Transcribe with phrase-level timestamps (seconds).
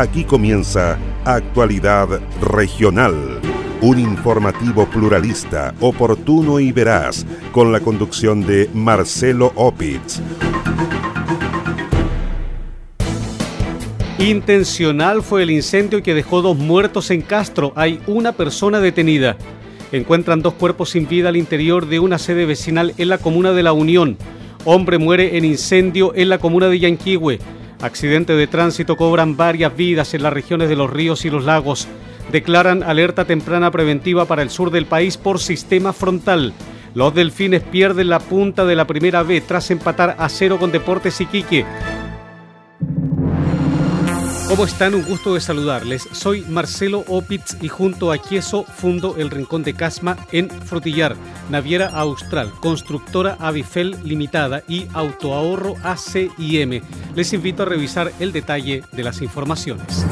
[0.00, 2.08] Aquí comienza Actualidad
[2.40, 3.38] Regional,
[3.82, 10.22] un informativo pluralista, oportuno y veraz, con la conducción de Marcelo Opitz.
[14.18, 17.74] Intencional fue el incendio que dejó dos muertos en Castro.
[17.76, 19.36] Hay una persona detenida.
[19.92, 23.62] Encuentran dos cuerpos sin vida al interior de una sede vecinal en la comuna de
[23.62, 24.16] La Unión.
[24.64, 27.38] Hombre muere en incendio en la comuna de Yanquihue.
[27.82, 31.88] Accidente de tránsito cobran varias vidas en las regiones de los ríos y los lagos.
[32.30, 36.52] Declaran alerta temprana preventiva para el sur del país por sistema frontal.
[36.94, 41.20] Los delfines pierden la punta de la primera vez tras empatar a cero con Deportes
[41.20, 41.64] Iquique.
[44.50, 44.96] ¿Cómo están?
[44.96, 46.08] Un gusto de saludarles.
[46.10, 51.14] Soy Marcelo Opitz y junto a Quieso fundo el Rincón de Casma en Frutillar,
[51.50, 56.82] Naviera Austral, Constructora Avifel Limitada y Autoahorro ACIM.
[57.14, 60.04] Les invito a revisar el detalle de las informaciones.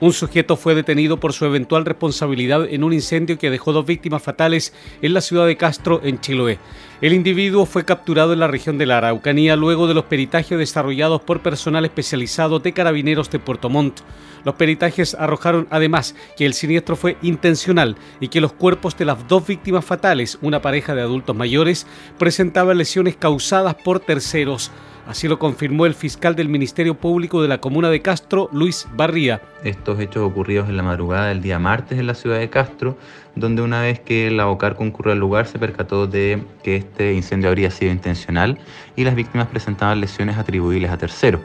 [0.00, 4.22] Un sujeto fue detenido por su eventual responsabilidad en un incendio que dejó dos víctimas
[4.22, 6.60] fatales en la ciudad de Castro, en Chiloé.
[7.00, 11.22] El individuo fue capturado en la región de la Araucanía luego de los peritajes desarrollados
[11.22, 14.00] por personal especializado de carabineros de Puerto Montt.
[14.44, 19.26] Los peritajes arrojaron además que el siniestro fue intencional y que los cuerpos de las
[19.26, 21.88] dos víctimas fatales, una pareja de adultos mayores,
[22.18, 24.70] presentaban lesiones causadas por terceros.
[25.08, 29.40] Así lo confirmó el fiscal del Ministerio Público de la Comuna de Castro, Luis Barría.
[29.64, 32.98] Estos hechos ocurridos en la madrugada del día martes en la ciudad de Castro,
[33.34, 37.48] donde una vez que la OCAR concurrió al lugar se percató de que este incendio
[37.48, 38.58] habría sido intencional
[38.96, 41.40] y las víctimas presentaban lesiones atribuibles a terceros.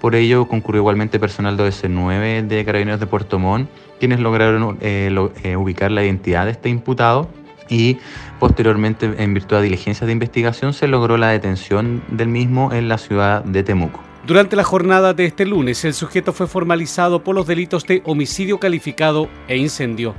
[0.00, 3.70] Por ello concurrió igualmente personal de OS9 de Carabineros de Puerto Montt,
[4.00, 5.08] quienes lograron eh,
[5.44, 7.28] eh, ubicar la identidad de este imputado
[7.74, 7.98] y
[8.38, 12.98] posteriormente, en virtud de diligencias de investigación, se logró la detención del mismo en la
[12.98, 14.00] ciudad de Temuco.
[14.26, 18.58] Durante la jornada de este lunes, el sujeto fue formalizado por los delitos de homicidio
[18.58, 20.14] calificado e incendio.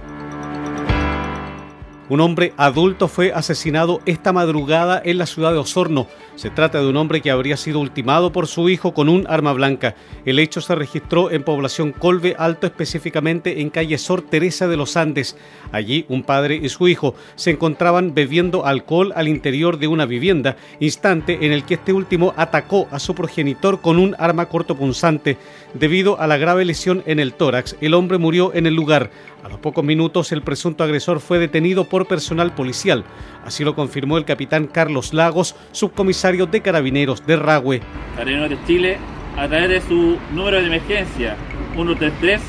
[2.07, 6.05] Un hombre adulto fue asesinado esta madrugada en la ciudad de Osorno.
[6.35, 9.53] Se trata de un hombre que habría sido ultimado por su hijo con un arma
[9.53, 9.95] blanca.
[10.23, 14.97] El hecho se registró en población Colve Alto, específicamente en calle Sor Teresa de los
[14.97, 15.35] Andes.
[15.71, 20.57] Allí un padre y su hijo se encontraban bebiendo alcohol al interior de una vivienda,
[20.79, 25.37] instante en el que este último atacó a su progenitor con un arma cortopunzante.
[25.73, 29.09] Debido a la grave lesión en el tórax, el hombre murió en el lugar.
[29.45, 33.03] A los pocos minutos el presunto agresor fue detenido por personal policial.
[33.45, 37.81] Así lo confirmó el capitán Carlos Lagos, subcomisario de Carabineros de Ragüe.
[38.16, 38.97] Carabineros de Chile,
[39.38, 41.35] a través de su número de emergencia
[41.75, 42.41] 133,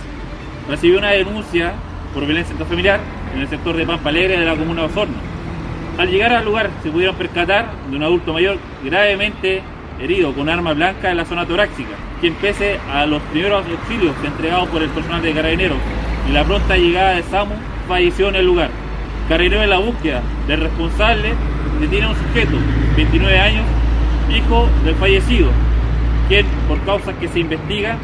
[0.70, 1.74] recibió una denuncia
[2.14, 3.00] por violencia intrafamiliar
[3.34, 5.18] en el sector de Pampa Alegre de la comuna de Osorno.
[5.98, 9.60] Al llegar al lugar se pudieron percatar de un adulto mayor gravemente
[10.00, 14.70] herido con arma blanca en la zona torácica, quien pese a los primeros auxilios entregados
[14.70, 15.78] por el personal de carabineros
[16.28, 17.54] y la pronta llegada de SAMU,
[17.88, 18.70] falleció en el lugar.
[19.28, 21.34] Carrero en la búsqueda del responsable
[21.80, 22.56] detiene a un sujeto,
[22.96, 23.64] 29 años,
[24.34, 25.48] hijo del fallecido,
[26.28, 27.96] quien, por causas que se investiga,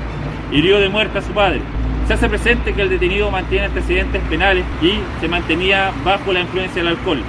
[0.51, 1.61] hirió de muerte a su padre.
[2.07, 6.83] Se hace presente que el detenido mantiene antecedentes penales y se mantenía bajo la influencia
[6.83, 7.23] del alcohol.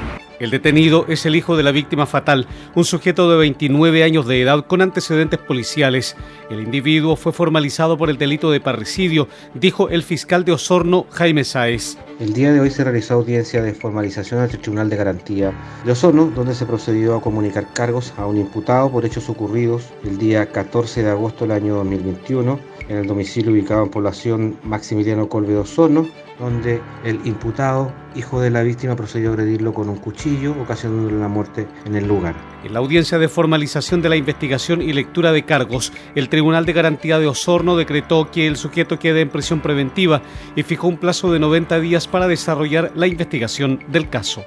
[0.44, 4.42] El detenido es el hijo de la víctima fatal, un sujeto de 29 años de
[4.42, 6.18] edad con antecedentes policiales.
[6.50, 11.46] El individuo fue formalizado por el delito de parricidio, dijo el fiscal de Osorno, Jaime
[11.46, 11.98] Sáez.
[12.20, 15.54] El día de hoy se realizó audiencia de formalización ante el Tribunal de Garantía
[15.86, 20.18] de Osorno, donde se procedió a comunicar cargos a un imputado por hechos ocurridos el
[20.18, 25.54] día 14 de agosto del año 2021 en el domicilio ubicado en población Maximiliano Colbe
[25.54, 26.08] de Osorno,
[26.40, 31.28] donde el imputado, hijo de la víctima, procedió a agredirlo con un cuchillo, ocasionándole la
[31.28, 32.36] muerte en el lugar.
[32.64, 36.74] En la audiencia de formalización de la investigación y lectura de cargos, el Tribunal de
[36.74, 40.22] Garantía de Osorno decretó que el sujeto quede en prisión preventiva
[40.56, 44.44] y fijó un plazo de 90 días para desarrollar la investigación del caso.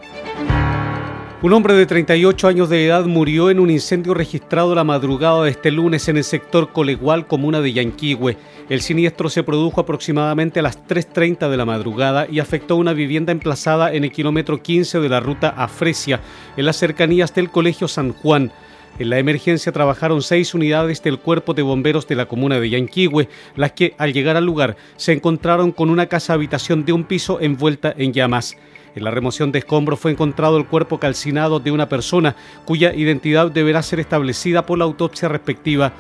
[1.43, 5.51] Un hombre de 38 años de edad murió en un incendio registrado la madrugada de
[5.51, 8.39] este lunes en el sector Colegual, comuna de Yanquihue.
[8.71, 13.33] El siniestro se produjo aproximadamente a las 3.30 de la madrugada y afectó una vivienda
[13.33, 16.23] emplazada en el kilómetro 15 de la ruta a Fresia,
[16.57, 18.51] en las cercanías del Colegio San Juan.
[18.99, 23.29] En la emergencia trabajaron seis unidades del cuerpo de bomberos de la comuna de Yanquihue,
[23.57, 27.41] las que al llegar al lugar se encontraron con una casa habitación de un piso
[27.43, 28.57] envuelta en llamas.
[28.97, 32.35] En la remoción de escombros fue encontrado el cuerpo calcinado de una persona
[32.65, 35.93] cuya identidad deberá ser establecida por la autopsia respectiva.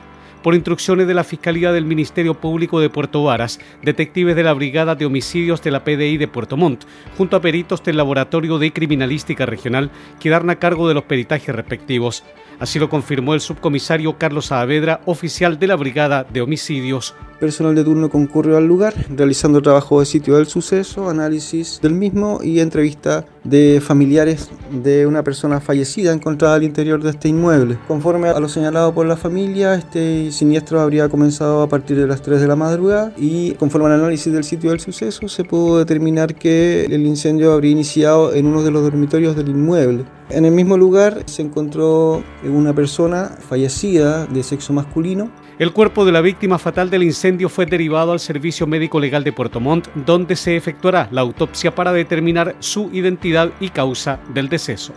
[0.46, 4.94] Por instrucciones de la Fiscalía del Ministerio Público de Puerto Varas, detectives de la Brigada
[4.94, 6.84] de Homicidios de la PDI de Puerto Montt,
[7.18, 9.90] junto a peritos del Laboratorio de Criminalística Regional,
[10.20, 12.22] quedaron a cargo de los peritajes respectivos.
[12.60, 17.16] Así lo confirmó el subcomisario Carlos Saavedra, oficial de la Brigada de Homicidios.
[17.40, 22.38] Personal de turno concurrió al lugar, realizando trabajo de sitio del suceso, análisis del mismo
[22.40, 27.78] y entrevista de familiares de una persona fallecida encontrada al interior de este inmueble.
[27.88, 32.22] Conforme a lo señalado por la familia, este siniestro habría comenzado a partir de las
[32.22, 36.34] 3 de la madrugada y conforme al análisis del sitio del suceso se pudo determinar
[36.34, 40.04] que el incendio habría iniciado en uno de los dormitorios del inmueble.
[40.28, 45.30] En el mismo lugar se encontró una persona fallecida de sexo masculino.
[45.58, 49.32] El cuerpo de la víctima fatal del incendio fue derivado al Servicio Médico Legal de
[49.32, 54.92] Puerto Montt, donde se efectuará la autopsia para determinar su identidad y causa del deceso.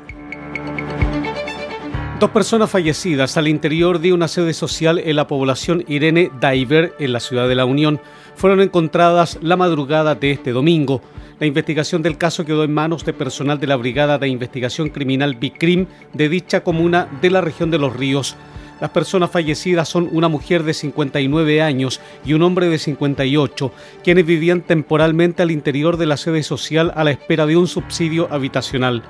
[2.19, 7.13] Dos personas fallecidas al interior de una sede social en la población Irene Diver, en
[7.13, 8.01] la ciudad de La Unión,
[8.35, 11.01] fueron encontradas la madrugada de este domingo.
[11.39, 15.35] La investigación del caso quedó en manos de personal de la Brigada de Investigación Criminal
[15.35, 18.35] BICRIM de dicha comuna de la región de Los Ríos.
[18.79, 23.71] Las personas fallecidas son una mujer de 59 años y un hombre de 58,
[24.03, 28.27] quienes vivían temporalmente al interior de la sede social a la espera de un subsidio
[28.31, 29.03] habitacional.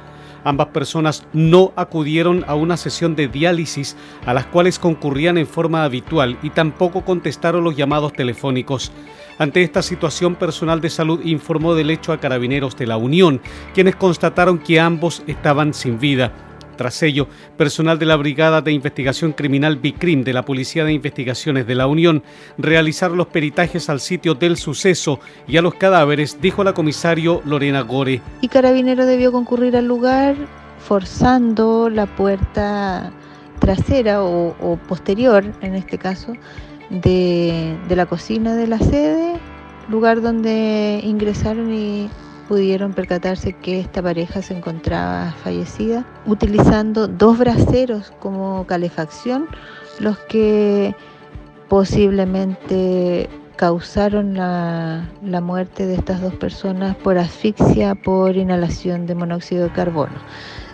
[0.43, 5.83] Ambas personas no acudieron a una sesión de diálisis a las cuales concurrían en forma
[5.83, 8.91] habitual y tampoco contestaron los llamados telefónicos.
[9.37, 13.41] Ante esta situación, personal de salud informó del hecho a carabineros de la Unión,
[13.73, 16.48] quienes constataron que ambos estaban sin vida.
[16.79, 17.27] Tras ello,
[17.57, 21.87] personal de la Brigada de Investigación Criminal BICRIM de la Policía de Investigaciones de la
[21.87, 22.23] Unión
[22.57, 27.81] realizaron los peritajes al sitio del suceso y a los cadáveres, dijo la comisario Lorena
[27.81, 28.21] Gore.
[28.39, 30.37] Y Carabinero debió concurrir al lugar
[30.77, 33.11] forzando la puerta
[33.59, 36.31] trasera o, o posterior, en este caso,
[36.89, 39.33] de, la cocina de la sede,
[39.89, 42.09] lugar donde ingresaron y
[42.49, 49.47] pudieron percatarse que esta pareja se encontraba fallecida, utilizando dos braseros como calefacción,
[49.99, 50.95] los que
[51.69, 59.65] posiblemente causaron la, la, muerte de estas dos personas por asfixia por inhalación de monóxido
[59.65, 60.15] de carbono.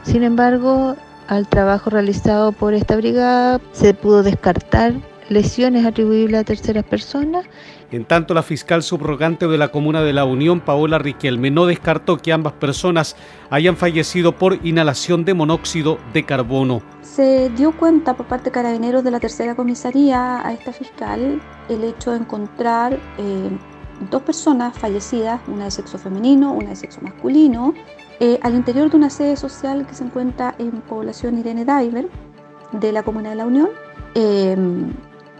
[0.04, 0.96] Sin embargo,
[1.28, 4.94] al trabajo realizado por esta brigada se pudo descartar
[5.30, 7.46] lesiones atribuibles a terceras personas.
[7.92, 12.18] En tanto, la fiscal subrogante de la Comuna de la Unión, Paola Riquelme, no descartó
[12.18, 13.16] que ambas personas
[13.50, 16.82] hayan fallecido por inhalación de monóxido de carbono.
[17.02, 21.84] Se dio cuenta por parte de carabineros de la tercera comisaría a esta fiscal el
[21.84, 23.50] hecho de encontrar eh,
[24.12, 27.74] dos personas fallecidas, una de sexo femenino, una de sexo masculino,
[28.20, 32.08] eh, al interior de una sede social que se encuentra en población Irene Diver
[32.74, 33.70] de la Comuna de la Unión.
[34.16, 34.56] Eh,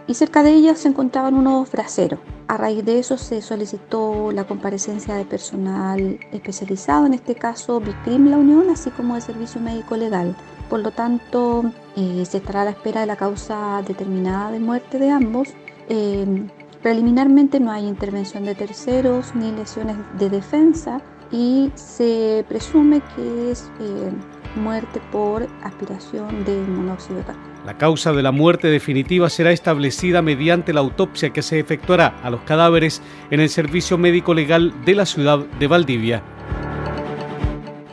[0.06, 2.20] y cerca de ellas se encontraban unos braseros.
[2.48, 8.30] A raíz de eso se solicitó la comparecencia de personal especializado, en este caso Vicrim
[8.30, 10.36] La Unión, así como de Servicio Médico Legal.
[10.70, 11.64] Por lo tanto,
[11.96, 15.48] eh, se estará a la espera de la causa determinada de muerte de ambos.
[15.88, 16.48] Eh,
[16.82, 21.00] preliminarmente no hay intervención de terceros ni lesiones de defensa
[21.32, 24.12] y se presume que es eh,
[24.56, 27.55] muerte por aspiración de monóxido de carbono.
[27.66, 32.30] La causa de la muerte definitiva será establecida mediante la autopsia que se efectuará a
[32.30, 33.02] los cadáveres
[33.32, 36.22] en el Servicio Médico Legal de la ciudad de Valdivia.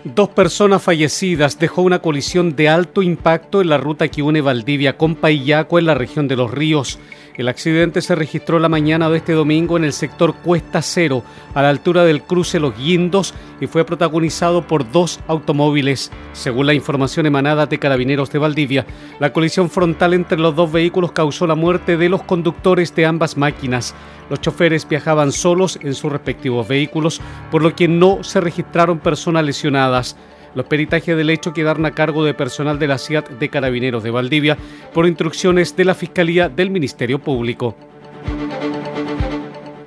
[0.03, 4.95] Dos personas fallecidas dejó una colisión de alto impacto en la ruta que une Valdivia
[4.95, 6.99] con Payaco en la región de Los Ríos.
[7.35, 11.23] El accidente se registró la mañana de este domingo en el sector Cuesta Cero,
[11.55, 16.11] a la altura del cruce Los Guindos, y fue protagonizado por dos automóviles.
[16.33, 18.85] Según la información emanada de Carabineros de Valdivia,
[19.19, 23.35] la colisión frontal entre los dos vehículos causó la muerte de los conductores de ambas
[23.35, 23.95] máquinas.
[24.29, 29.43] Los choferes viajaban solos en sus respectivos vehículos, por lo que no se registraron personas
[29.43, 30.15] lesionadas.
[30.55, 34.11] Los peritajes del hecho quedaron a cargo de personal de la CIAT de Carabineros de
[34.11, 34.57] Valdivia
[34.93, 37.75] por instrucciones de la Fiscalía del Ministerio Público.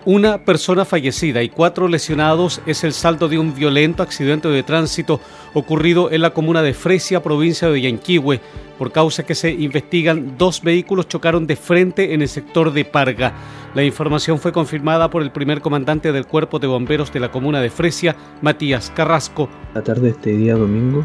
[0.07, 5.21] Una persona fallecida y cuatro lesionados es el saldo de un violento accidente de tránsito
[5.53, 8.41] ocurrido en la comuna de Fresia, provincia de Yanquihue.
[8.79, 13.35] Por causa que se investigan, dos vehículos chocaron de frente en el sector de Parga.
[13.77, 17.61] La información fue confirmada por el primer comandante del Cuerpo de Bomberos de la comuna
[17.61, 19.51] de Fresia, Matías Carrasco.
[19.75, 21.05] La tarde de este día domingo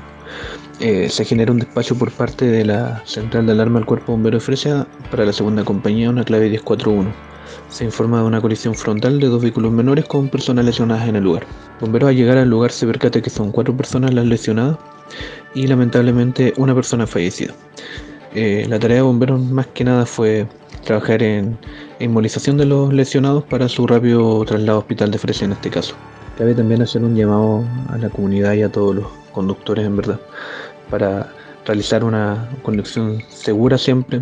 [0.80, 4.12] eh, se genera un despacho por parte de la Central de Alarma del Cuerpo de
[4.14, 7.12] Bomberos de Fresia para la segunda compañía, una clave 1041
[7.68, 11.26] se informa de una colisión frontal de dos vehículos menores con personas lesionadas en el
[11.26, 11.46] lugar.
[11.82, 14.78] Bomberos al llegar al lugar se percata que son cuatro personas las lesionadas
[15.54, 17.54] y lamentablemente una persona fallecida.
[18.34, 20.48] Eh, la tarea de bomberos más que nada fue
[20.84, 21.58] trabajar en
[22.00, 25.96] inmovilización de los lesionados para su rápido traslado a hospital de Fresia en este caso.
[26.38, 30.20] Cabe también hacer un llamado a la comunidad y a todos los conductores en verdad
[30.90, 31.32] para
[31.66, 34.22] realizar una conducción segura siempre,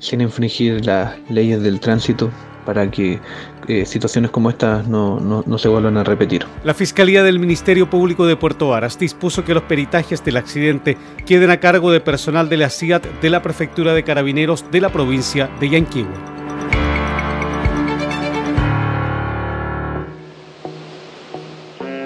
[0.00, 2.30] sin infringir las leyes del tránsito
[2.66, 3.20] para que
[3.68, 6.44] eh, situaciones como estas no, no, se vuelvan a repetir.
[6.64, 11.50] La Fiscalía del Ministerio Público de Puerto Varas dispuso que los peritajes del accidente queden
[11.50, 15.48] a cargo de personal de la CIAT de la Prefectura de Carabineros de la provincia
[15.60, 16.45] de Yanquihue.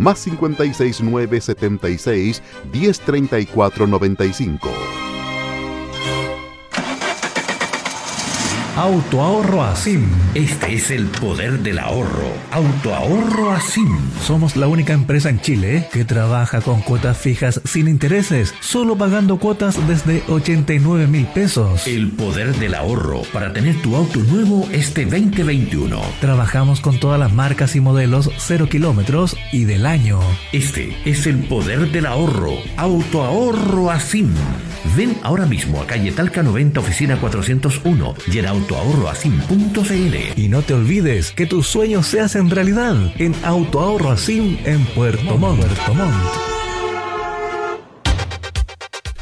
[0.00, 2.42] más 569 76
[8.80, 10.06] Autoahorro Asim.
[10.34, 12.32] Este es el poder del ahorro.
[12.50, 13.94] Autoahorro Asim.
[14.22, 19.38] Somos la única empresa en Chile que trabaja con cuotas fijas sin intereses, solo pagando
[19.38, 21.86] cuotas desde 89 mil pesos.
[21.86, 26.00] El poder del ahorro para tener tu auto nuevo este 2021.
[26.22, 30.20] Trabajamos con todas las marcas y modelos 0 kilómetros y del año.
[30.52, 32.54] Este es el poder del ahorro.
[32.78, 34.32] Autoahorro Asim.
[34.96, 40.38] Ven ahora mismo a calle Talca 90, oficina 401 y en autoahorroasim.cl.
[40.40, 45.36] Y no te olvides que tus sueños se hacen realidad en Autoahorro Asim en Puerto
[45.36, 45.60] Montt.
[45.60, 46.49] Puerto Montt.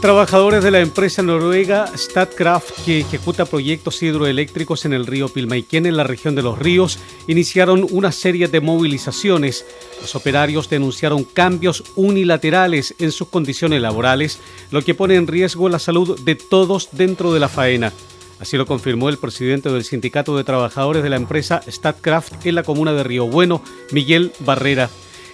[0.00, 5.98] Trabajadores de la empresa noruega Statkraft, que ejecuta proyectos hidroeléctricos en el río Pilmaiquén en
[5.98, 9.66] la región de los ríos, iniciaron una serie de movilizaciones.
[10.00, 14.40] Los operarios denunciaron cambios unilaterales en sus condiciones laborales,
[14.70, 17.92] lo que pone en riesgo la salud de todos dentro de la faena.
[18.38, 22.62] Así lo confirmó el presidente del Sindicato de Trabajadores de la empresa Statkraft en la
[22.62, 24.88] comuna de Río Bueno, Miguel Barrera.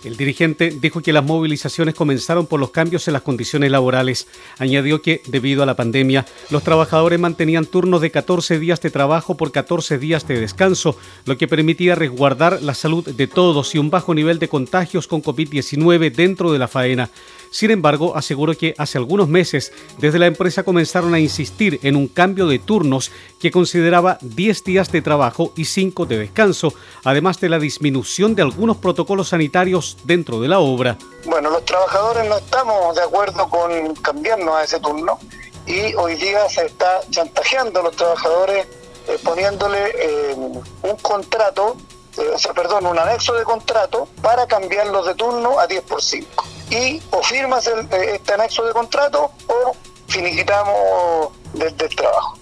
[0.06, 4.28] El dirigente dijo que las movilizaciones comenzaron por los cambios en las condiciones laborales.
[4.56, 9.36] Añadió que, debido a la pandemia, los trabajadores mantenían turnos de 14 días de trabajo
[9.36, 13.90] por 14 días de descanso, lo que permitía resguardar la salud de todos y un
[13.90, 17.10] bajo nivel de contagios con COVID-19 dentro de la faena.
[17.50, 22.08] Sin embargo, aseguró que hace algunos meses desde la empresa comenzaron a insistir en un
[22.08, 23.10] cambio de turnos
[23.40, 26.72] que consideraba 10 días de trabajo y 5 de descanso,
[27.04, 30.98] además de la disminución de algunos protocolos sanitarios dentro de la obra.
[31.24, 35.18] Bueno, los trabajadores no estamos de acuerdo con cambiarnos a ese turno
[35.66, 38.66] y hoy día se está chantajeando a los trabajadores
[39.08, 41.76] eh, poniéndole eh, un contrato,
[42.18, 46.02] eh, o sea, perdón, un anexo de contrato para cambiarlos de turno a 10 por
[46.02, 49.76] 5 y o firmas el, eh, este anexo de contrato o
[50.08, 52.38] finiquitamos desde el trabajo.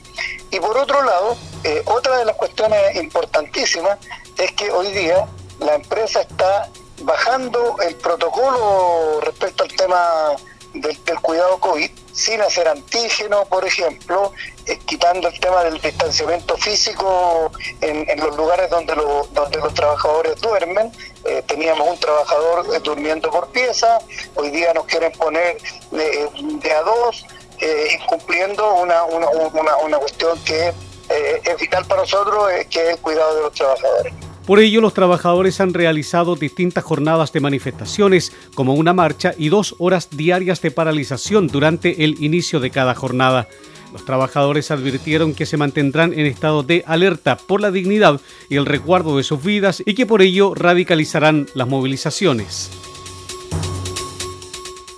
[0.50, 3.99] Y por otro lado, eh, otra de las cuestiones importantísimas
[4.38, 5.26] es que hoy día
[5.59, 6.69] la empresa está
[7.02, 10.37] bajando el protocolo respecto al tema
[10.75, 14.33] del, cuidado COVID, sin hacer antígeno, por ejemplo,
[14.66, 17.50] eh, quitando el tema del distanciamiento físico
[17.81, 18.95] en, los lugares donde,
[19.33, 20.93] donde los trabajadores duermen.
[21.25, 23.99] Eh, teníamos un trabajador eh, durmiendo por pieza,
[24.35, 25.57] hoy día nos quieren poner
[25.90, 27.25] de, a dos,
[27.99, 30.75] incumpliendo una, una, una, una cuestión que
[31.09, 34.12] es vital para nosotros, que es el cuidado de los trabajadores.
[34.47, 39.75] Por ello, los trabajadores han realizado distintas jornadas de manifestaciones, como una marcha y dos
[39.79, 43.49] horas diarias de paralización durante el inicio de cada jornada.
[43.95, 48.21] Los trabajadores advirtieron que se mantendrán en estado de alerta por la dignidad
[48.51, 52.71] y el resguardo de sus vidas y que por ello radicalizarán las movilizaciones.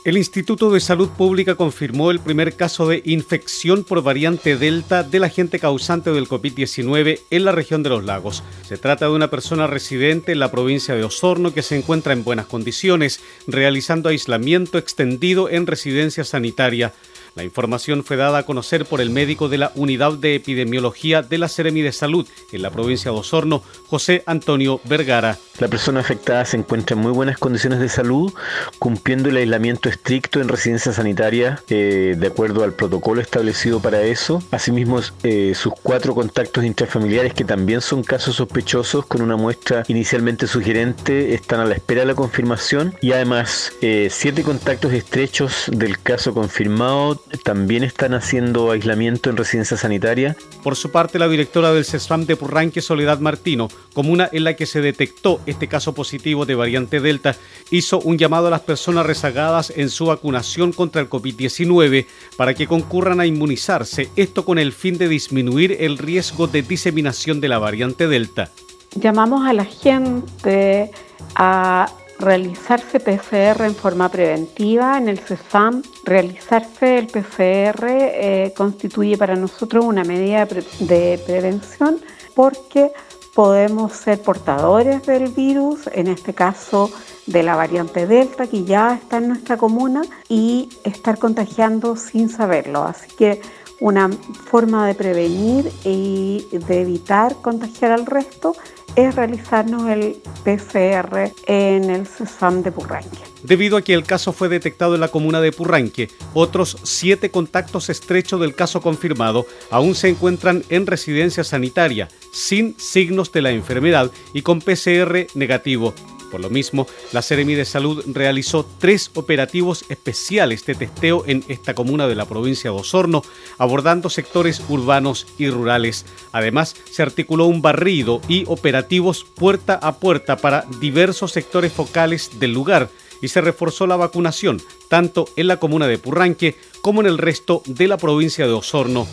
[0.06, 5.24] El Instituto de Salud Pública confirmó el primer caso de infección por variante Delta del
[5.24, 8.44] agente causante del COVID-19 en la región de los lagos.
[8.62, 12.22] Se trata de una persona residente en la provincia de Osorno que se encuentra en
[12.22, 16.92] buenas condiciones, realizando aislamiento extendido en residencia sanitaria.
[17.36, 21.36] La información fue dada a conocer por el médico de la Unidad de Epidemiología de
[21.36, 25.36] la Seremi de Salud en la provincia de Osorno, José Antonio Vergara.
[25.58, 28.32] La persona afectada se encuentra en muy buenas condiciones de salud,
[28.78, 34.42] cumpliendo el aislamiento estricto en residencia sanitaria eh, de acuerdo al protocolo establecido para eso.
[34.50, 40.46] Asimismo, eh, sus cuatro contactos intrafamiliares, que también son casos sospechosos, con una muestra inicialmente
[40.46, 42.94] sugerente, están a la espera de la confirmación.
[43.02, 49.76] Y además, eh, siete contactos estrechos del caso confirmado también están haciendo aislamiento en residencia
[49.76, 50.36] sanitaria.
[50.62, 54.66] Por su parte, la directora del CESFAM de Purranque, Soledad Martino, comuna en la que
[54.66, 57.36] se detectó este caso positivo de variante Delta,
[57.70, 62.06] hizo un llamado a las personas rezagadas en su vacunación contra el COVID-19
[62.36, 67.40] para que concurran a inmunizarse, esto con el fin de disminuir el riesgo de diseminación
[67.40, 68.50] de la variante Delta.
[68.94, 70.90] Llamamos a la gente
[71.34, 75.82] a realizarse PCR en forma preventiva en el CESFAM.
[76.04, 80.46] Realizarse el PCR eh, constituye para nosotros una medida
[80.80, 82.00] de prevención
[82.34, 82.92] porque
[83.34, 86.90] podemos ser portadores del virus, en este caso
[87.26, 92.84] de la variante Delta que ya está en nuestra comuna y estar contagiando sin saberlo.
[92.84, 93.42] Así que
[93.80, 98.54] una forma de prevenir y de evitar contagiar al resto
[98.96, 103.18] es realizarnos el PCR en el CESAM de Purranque.
[103.42, 107.90] Debido a que el caso fue detectado en la comuna de Purranque, otros siete contactos
[107.90, 114.10] estrechos del caso confirmado aún se encuentran en residencia sanitaria, sin signos de la enfermedad
[114.32, 115.94] y con PCR negativo.
[116.30, 121.74] Por lo mismo, la Seremi de Salud realizó tres operativos especiales de testeo en esta
[121.74, 123.22] comuna de la provincia de Osorno,
[123.58, 126.04] abordando sectores urbanos y rurales.
[126.32, 132.52] Además, se articuló un barrido y operativos puerta a puerta para diversos sectores focales del
[132.52, 132.90] lugar
[133.22, 137.62] y se reforzó la vacunación tanto en la comuna de Purranque como en el resto
[137.66, 139.06] de la provincia de Osorno.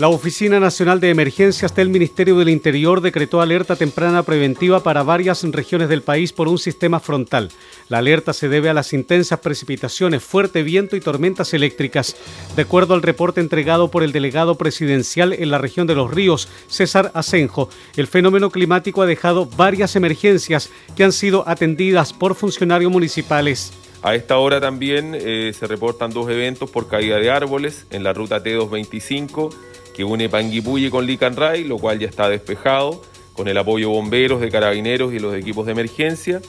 [0.00, 5.42] La Oficina Nacional de Emergencias del Ministerio del Interior decretó alerta temprana preventiva para varias
[5.52, 7.50] regiones del país por un sistema frontal.
[7.90, 12.16] La alerta se debe a las intensas precipitaciones, fuerte viento y tormentas eléctricas.
[12.56, 16.48] De acuerdo al reporte entregado por el delegado presidencial en la región de los ríos,
[16.66, 22.90] César Asenjo, el fenómeno climático ha dejado varias emergencias que han sido atendidas por funcionarios
[22.90, 23.70] municipales.
[24.02, 28.14] A esta hora también eh, se reportan dos eventos por caída de árboles en la
[28.14, 29.54] ruta T225
[30.00, 33.02] que une Panguipulli con Licanray, lo cual ya está despejado,
[33.34, 36.40] con el apoyo bomberos, de carabineros y los equipos de emergencia.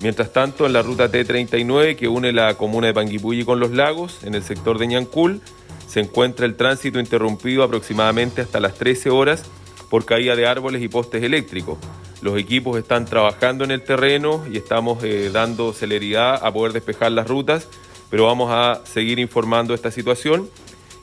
[0.00, 4.22] Mientras tanto, en la ruta T39, que une la comuna de Panguipulli con los lagos,
[4.22, 5.40] en el sector de Ñancul,
[5.86, 9.44] se encuentra el tránsito interrumpido aproximadamente hasta las 13 horas
[9.88, 11.78] por caída de árboles y postes eléctricos.
[12.20, 17.12] Los equipos están trabajando en el terreno y estamos eh, dando celeridad a poder despejar
[17.12, 17.66] las rutas,
[18.10, 20.50] pero vamos a seguir informando esta situación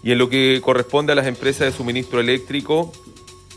[0.07, 2.93] y en lo que corresponde a las empresas de suministro eléctrico,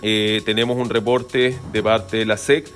[0.02, 2.68] eh, tenemos un reporte de parte de la SEC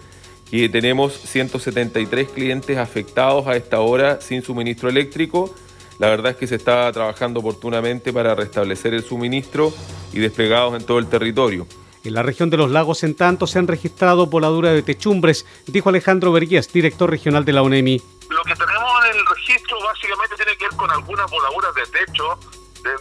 [0.48, 5.52] que tenemos 173 clientes afectados a esta hora sin suministro eléctrico.
[5.98, 9.74] La verdad es que se está trabajando oportunamente para restablecer el suministro
[10.12, 11.66] y desplegados en todo el territorio.
[12.04, 15.88] En la región de los lagos, en tanto, se han registrado voladuras de techumbres, dijo
[15.88, 18.00] Alejandro Vergués, director regional de la UNEMI.
[18.30, 22.38] Lo que tenemos en el registro básicamente tiene que ver con algunas voladuras de techo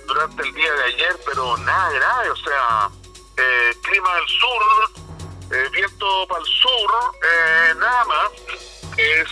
[0.08, 2.90] durante el día de ayer, pero nada grave, o sea,
[3.38, 5.08] eh, clima del sur,
[5.52, 6.92] eh, viento para el sur,
[7.22, 8.32] eh, nada más.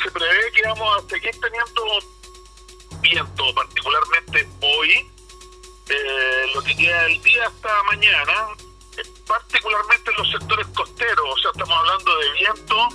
[0.04, 1.84] se prevé que vamos a seguir teniendo
[3.00, 5.12] viento, particularmente hoy,
[6.54, 8.48] lo que queda del día hasta mañana,
[9.28, 12.90] particularmente en los sectores costeros, o sea, estamos hablando de viento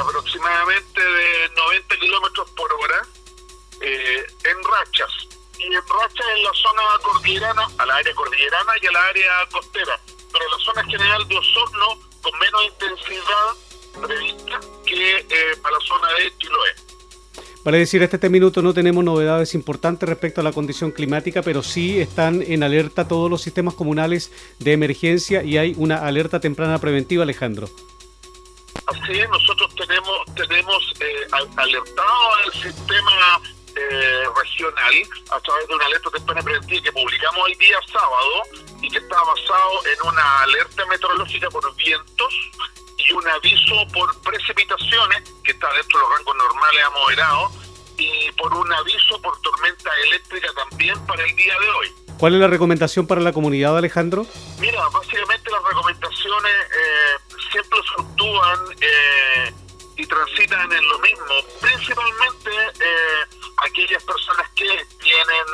[0.00, 3.02] aproximadamente de 90 kilómetros por hora
[3.80, 5.35] eh, en rachas.
[5.58, 10.00] Y rachas en la zona cordillerana, a la área cordillerana y a la área costera.
[10.32, 15.84] Pero en la zona general de Osorno, con menos intensidad prevista que eh, para la
[15.86, 16.86] zona de Chiloé.
[17.66, 21.64] Vale decir, hasta este minuto no tenemos novedades importantes respecto a la condición climática, pero
[21.64, 26.78] sí están en alerta todos los sistemas comunales de emergencia y hay una alerta temprana
[26.78, 27.68] preventiva, Alejandro.
[28.86, 33.40] Así es, nosotros tenemos, tenemos eh, alertado al sistema
[33.76, 34.94] eh, regional
[35.30, 38.42] a través de una alerta temprana preventiva que publicamos el día sábado
[38.82, 42.34] y que está basado en una alerta meteorológica por vientos
[42.98, 47.52] y un aviso por precipitaciones, que está dentro de los rangos normales a moderados,
[47.98, 51.94] y por un aviso por tormenta eléctrica también para el día de hoy.
[52.18, 54.26] ¿Cuál es la recomendación para la comunidad, Alejandro?
[54.58, 59.52] Mira, básicamente las recomendaciones eh, siempre fluctúan eh,
[59.96, 61.34] y transitan en lo mismo.
[61.60, 63.24] Principalmente eh,
[63.64, 65.46] aquellas personas que tienen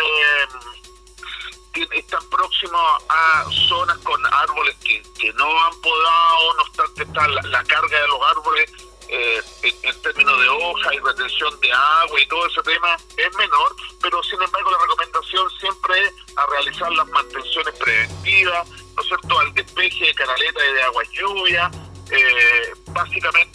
[1.93, 7.65] están próximos a zonas con árboles que, que no han podado, no obstante está la,
[7.65, 8.73] carga de los árboles
[9.09, 13.77] eh, en, términos de hoja y retención de agua y todo ese tema es menor,
[14.01, 19.39] pero sin embargo la recomendación siempre es a realizar las mantenciones preventivas, ¿no es cierto?,
[19.39, 21.71] al despeje de canaletas y de agua lluvia,
[22.11, 23.52] eh, básicamente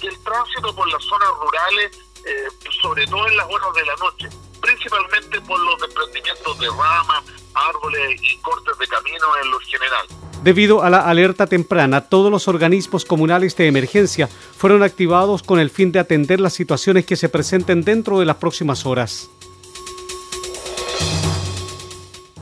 [0.00, 2.48] y el tránsito por las zonas rurales, eh,
[2.82, 4.28] sobre todo en las horas de la noche
[4.60, 10.06] principalmente por los desprendimientos de ramas, árboles y cortes de camino en lo general.
[10.42, 15.70] Debido a la alerta temprana, todos los organismos comunales de emergencia fueron activados con el
[15.70, 19.30] fin de atender las situaciones que se presenten dentro de las próximas horas.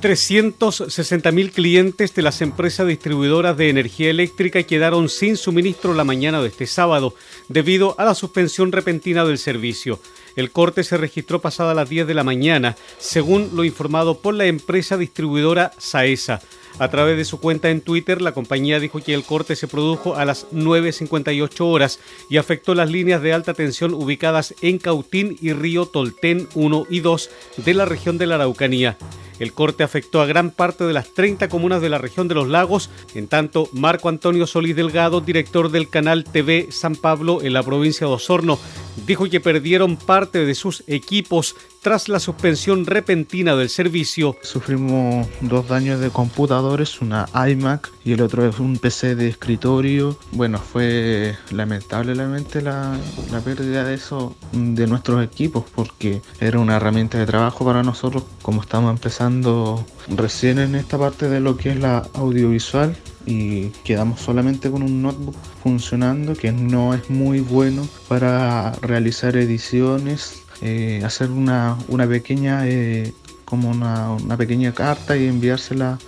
[0.07, 6.47] 360.000 clientes de las empresas distribuidoras de energía eléctrica quedaron sin suministro la mañana de
[6.47, 7.12] este sábado
[7.49, 9.99] debido a la suspensión repentina del servicio.
[10.37, 14.47] El corte se registró pasada las 10 de la mañana, según lo informado por la
[14.47, 16.40] empresa distribuidora Saesa.
[16.79, 20.14] A través de su cuenta en Twitter, la compañía dijo que el corte se produjo
[20.14, 21.99] a las 9.58 horas
[22.31, 27.01] y afectó las líneas de alta tensión ubicadas en Cautín y Río Toltén 1 y
[27.01, 28.97] 2 de la región de la Araucanía.
[29.38, 32.49] El corte afectó a gran parte de las 30 comunas de la región de los
[32.49, 37.62] lagos, en tanto Marco Antonio Solís Delgado, director del canal TV San Pablo en la
[37.62, 38.59] provincia de Osorno,
[39.07, 44.37] dijo que perdieron parte de sus equipos tras la suspensión repentina del servicio.
[44.43, 50.19] Sufrimos dos daños de computadores, una iMac y el otro es un PC de escritorio.
[50.33, 52.99] Bueno, fue lamentablemente la,
[53.31, 58.25] la pérdida de eso de nuestros equipos porque era una herramienta de trabajo para nosotros
[58.43, 64.21] como estamos empezando recién en esta parte de lo que es la audiovisual y quedamos
[64.21, 71.31] solamente con un notebook funcionando que no es muy bueno para realizar ediciones eh, hacer
[71.31, 73.12] una, una pequeña eh,
[73.45, 75.99] como una, una, pequeña carta y enviársela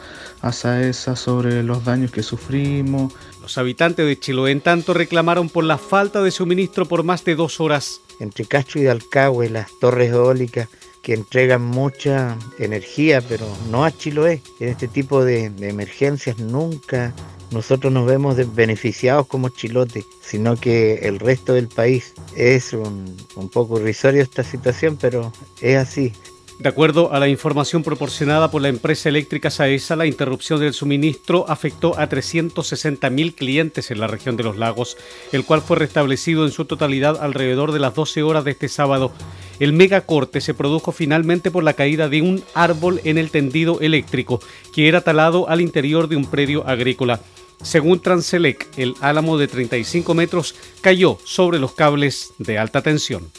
[0.41, 3.13] a SAESA sobre los daños que sufrimos.
[3.43, 7.35] Los habitantes de Chiloé en tanto reclamaron por la falta de suministro por más de
[7.35, 8.01] dos horas.
[8.21, 10.69] Entre Castro y Dalcahue, las torres eólicas
[11.09, 14.43] que entregan mucha energía, pero no a Chiloé.
[14.61, 17.15] En este tipo de, emergencias nunca
[17.51, 23.49] nosotros nos vemos beneficiados como chilote, sino que el resto del país es un, un
[23.49, 26.13] poco irrisorio esta situación, pero es así.
[26.59, 31.45] De acuerdo a la información proporcionada por la empresa eléctrica Saesa, la interrupción del suministro
[31.49, 34.97] afectó a 360.000 clientes en la región de los lagos,
[35.31, 39.13] el cual fue restablecido en su totalidad alrededor de las 12 horas de este sábado.
[39.61, 44.41] El megacorte se produjo finalmente por la caída de un árbol en el tendido eléctrico,
[44.75, 47.21] que era talado al interior de un predio agrícola.
[47.63, 53.31] Según Transelec, el álamo de 35 metros cayó sobre los cables de alta tensión.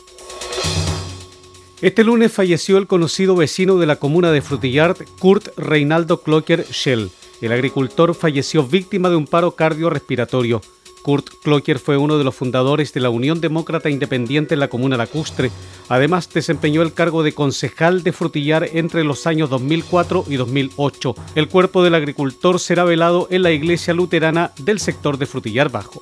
[1.82, 7.10] Este lunes falleció el conocido vecino de la comuna de Frutillard, Kurt Reinaldo Clocker Schell.
[7.40, 10.60] El agricultor falleció víctima de un paro cardiorrespiratorio.
[11.04, 14.98] Kurt Clocker fue uno de los fundadores de la Unión Demócrata Independiente en la comuna
[14.98, 15.52] lacustre.
[15.88, 21.16] Además, desempeñó el cargo de concejal de Frutillar entre los años 2004 y 2008.
[21.36, 26.02] El cuerpo del agricultor será velado en la iglesia luterana del sector de Frutillar Bajo.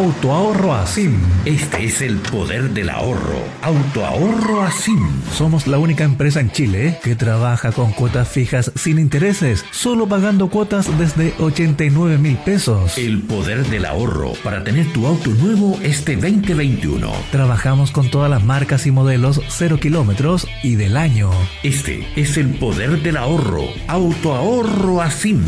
[0.00, 1.20] Autoahorro Asim.
[1.44, 3.36] Este es el poder del ahorro.
[3.60, 4.98] Autoahorro Asim.
[5.34, 10.48] Somos la única empresa en Chile que trabaja con cuotas fijas sin intereses, solo pagando
[10.48, 12.96] cuotas desde 89 mil pesos.
[12.96, 17.12] El poder del ahorro para tener tu auto nuevo este 2021.
[17.30, 21.30] Trabajamos con todas las marcas y modelos 0 kilómetros y del año.
[21.62, 23.64] Este es el poder del ahorro.
[23.86, 25.44] Autoahorro Asim.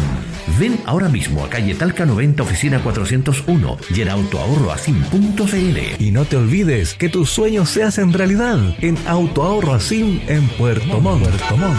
[0.59, 4.09] Ven ahora mismo a calle Talca 90, oficina 401 y en
[4.42, 6.02] autoahorroasim.cl.
[6.02, 11.00] Y no te olvides que tus sueños se hacen realidad en Autoahorro Asim en Puerto
[11.00, 11.22] Montt.
[11.22, 11.78] Puerto Montt.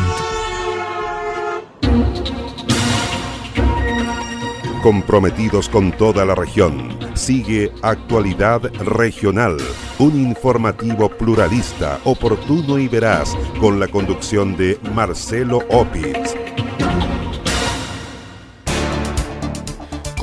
[4.81, 6.97] Comprometidos con toda la región.
[7.13, 9.57] Sigue Actualidad Regional,
[9.99, 16.35] un informativo pluralista, oportuno y veraz, con la conducción de Marcelo Opitz.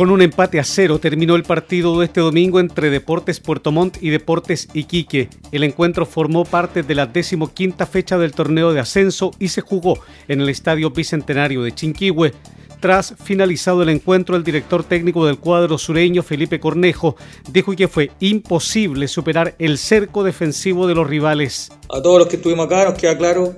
[0.01, 3.99] Con un empate a cero terminó el partido de este domingo entre Deportes Puerto Montt
[4.01, 5.29] y Deportes Iquique.
[5.53, 9.99] El encuentro formó parte de la decimoquinta fecha del torneo de ascenso y se jugó
[10.27, 12.33] en el Estadio Bicentenario de Chinquihue.
[12.81, 17.17] Tras finalizado el encuentro, el director técnico del cuadro sureño, Felipe Cornejo,
[17.53, 21.71] dijo que fue imposible superar el cerco defensivo de los rivales.
[21.91, 23.55] A todos los que estuvimos acá nos queda claro,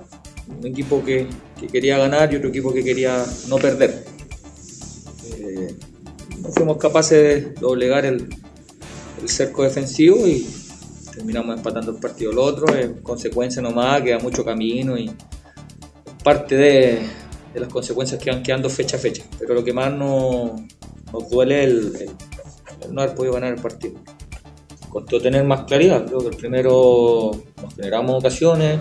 [0.48, 1.28] un equipo que,
[1.70, 4.11] quería ganar y otro equipo que quería no perder.
[6.50, 8.28] Fuimos capaces de doblegar el,
[9.26, 10.44] cerco defensivo y
[11.14, 12.32] terminamos empatando el partido.
[12.32, 15.10] Lo otro es consecuencia nomás, queda mucho camino y
[16.24, 17.02] parte de,
[17.54, 19.22] las consecuencias que van quedando fecha a fecha.
[19.38, 20.50] Pero lo que más nos,
[21.30, 22.10] duele es el,
[22.90, 23.94] no haber podido ganar el partido.
[24.88, 27.30] Costó tener más claridad, creo que el primero
[27.62, 28.80] nos generamos ocasiones,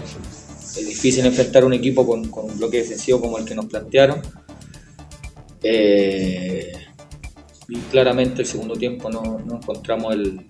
[0.78, 4.21] es difícil enfrentar un equipo con, un bloque defensivo como el que nos plantearon.
[5.63, 6.71] Eh,
[7.71, 10.45] y claramente el segundo tiempo no, no encontramos el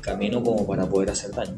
[0.00, 1.56] camino como para poder hacer daño.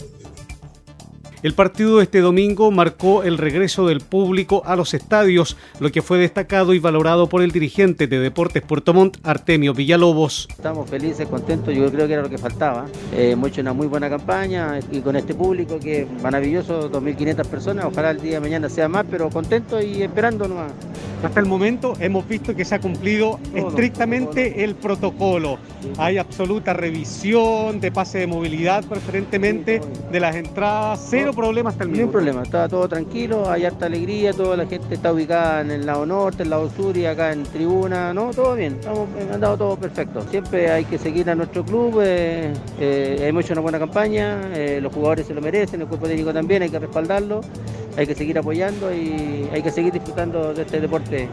[1.46, 6.02] El partido de este domingo marcó el regreso del público a los estadios, lo que
[6.02, 10.48] fue destacado y valorado por el dirigente de Deportes Puerto Montt, Artemio Villalobos.
[10.50, 12.87] Estamos felices, contentos, yo creo que era lo que faltaba.
[13.14, 17.46] Eh, hemos hecho una muy buena campaña y con este público que es maravilloso, 2.500
[17.46, 20.72] personas, ojalá el día de mañana sea más, pero contentos y esperando nomás.
[21.22, 25.59] Hasta el momento hemos visto que se ha cumplido estrictamente el protocolo.
[25.96, 29.80] Hay absoluta revisión de pase de movilidad preferentemente
[30.12, 31.92] de las entradas, cero problemas hasta el.
[31.92, 35.87] Ningún problema, está todo tranquilo, hay harta alegría, toda la gente está ubicada en el
[35.87, 39.35] lado norte, en el lado sur y acá en tribuna, no, todo bien, estamos, han
[39.35, 40.22] andado todo perfecto.
[40.31, 44.81] Siempre hay que seguir a nuestro club, eh, eh, hemos hecho una buena campaña, eh,
[44.83, 47.42] los jugadores se lo merecen, el cuerpo técnico también, hay que respaldarlo
[47.96, 51.29] hay que seguir apoyando y hay que seguir disfrutando de este deporte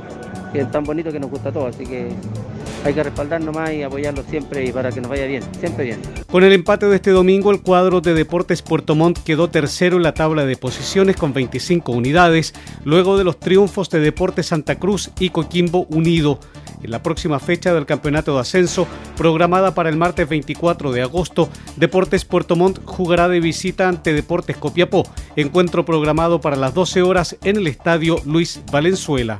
[0.54, 1.76] que es tan bonito que nos gusta a todos.
[1.76, 2.10] Así que
[2.86, 6.00] hay que respaldarnos más y apoyarlo siempre y para que nos vaya bien, siempre bien.
[6.30, 10.04] Con el empate de este domingo, el cuadro de Deportes Puerto Montt quedó tercero en
[10.04, 15.12] la tabla de posiciones con 25 unidades, luego de los triunfos de Deportes Santa Cruz
[15.20, 16.40] y Coquimbo Unido.
[16.84, 18.86] En la próxima fecha del campeonato de ascenso,
[19.16, 24.58] programada para el martes 24 de agosto, Deportes Puerto Montt jugará de visita ante Deportes
[24.58, 25.04] Copiapó,
[25.38, 29.40] encuentro programado para las 12 horas en el estadio Luis Valenzuela.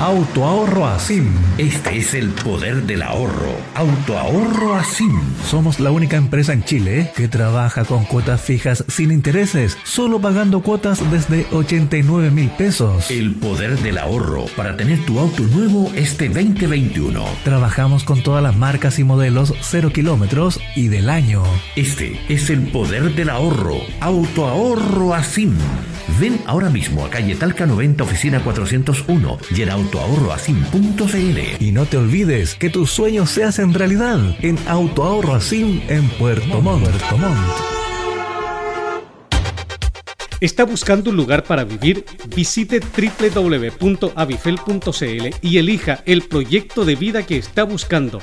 [0.00, 1.26] Autoahorro Asim.
[1.58, 3.52] Este es el poder del ahorro.
[3.74, 5.20] Autoahorro Asim.
[5.46, 10.62] Somos la única empresa en Chile que trabaja con cuotas fijas sin intereses, solo pagando
[10.62, 13.10] cuotas desde 89 mil pesos.
[13.10, 17.22] El poder del ahorro para tener tu auto nuevo este 2021.
[17.44, 21.42] Trabajamos con todas las marcas y modelos 0 kilómetros y del año.
[21.76, 23.76] Este es el poder del ahorro.
[24.00, 25.58] Autoahorro Asim.
[26.18, 31.62] Ven ahora mismo a calle Talca 90, oficina 401 y en autoahorroasim.cl.
[31.62, 36.60] Y no te olvides que tus sueños se hacen realidad en Autoahorro Asim en Puerto
[36.60, 36.84] Montt.
[36.84, 37.36] Puerto Montt.
[40.40, 42.06] ¿Está buscando un lugar para vivir?
[42.34, 48.22] Visite www.avifel.cl y elija el proyecto de vida que está buscando.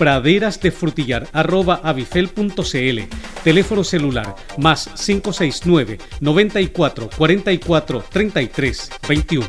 [0.00, 2.98] praderasdefrutillar.avifel.cl.
[3.44, 9.46] Teléfono celular más 569 94 44 33 21.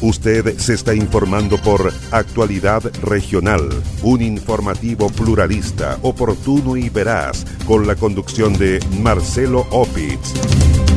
[0.00, 3.68] Usted se está informando por Actualidad Regional,
[4.02, 10.87] un informativo pluralista, oportuno y veraz, con la conducción de Marcelo Opitz.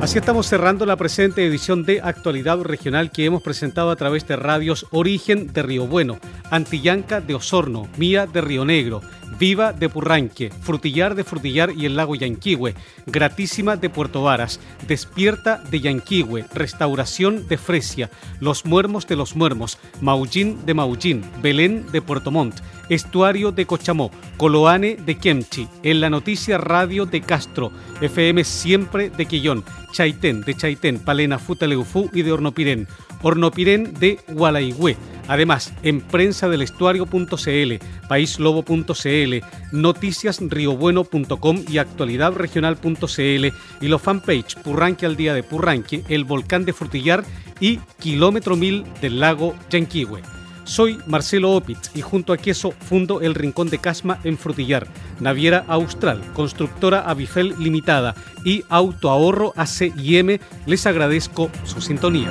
[0.00, 4.34] Así estamos cerrando la presente edición de Actualidad Regional que hemos presentado a través de
[4.34, 6.18] radios Origen de Río Bueno,
[6.50, 9.02] Antillanca de Osorno, Mía de Río Negro,
[9.38, 12.74] Viva de Purranque, Frutillar de Frutillar y el lago Yanquihue,
[13.06, 19.78] Gratísima de Puerto Varas, Despierta de Yanquihue, Restauración de Fresia, Los Muermos de los Muermos,
[20.00, 26.10] Maullín de Maullín, Belén de Puerto Montt, Estuario de Cochamó, Coloane de Kemchi, En la
[26.10, 32.32] Noticia Radio de Castro, FM Siempre de Quillón, Chaitén de Chaitén, Palena, Futaleufú y de
[32.32, 32.88] Hornopirén,
[33.22, 34.96] Hornopirén de Gualaigüe.
[35.28, 37.74] Además, en prensa del estuario.cl,
[38.08, 39.34] paislobo.cl,
[39.72, 43.46] noticiasriobueno.com y actualidadregional.cl
[43.80, 47.24] y los fanpage Purranque al día de Purranque, el volcán de Frutillar
[47.60, 50.22] y Kilómetro Mil del lago Yanquihue.
[50.64, 54.86] Soy Marcelo Opitz y junto a Queso fundo el Rincón de Casma en Frutillar,
[55.18, 60.38] Naviera Austral, Constructora Avifel Limitada y Autoahorro ACIM.
[60.66, 62.30] Les agradezco su sintonía.